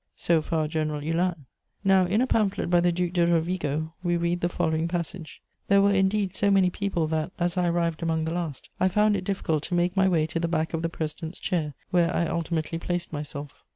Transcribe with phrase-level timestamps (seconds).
[0.09, 1.45] * So far General Hulin.
[1.83, 5.79] Now, in a pamphlet by the Duc de Rovigo we read the following passage: "There
[5.79, 9.23] were, indeed, so many people that, as I arrived among the last, I found it
[9.23, 12.79] difficult to make my way to the back of the president's chair, where I ultimately
[12.79, 13.63] placed myself."